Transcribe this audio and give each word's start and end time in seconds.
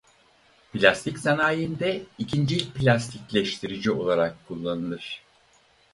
Plastik 0.73 1.19
sanayinde 1.19 2.03
ikincil 2.17 2.71
plastikleştirici 2.71 3.91
olarak 3.91 4.47
kullanılır. 4.47 5.21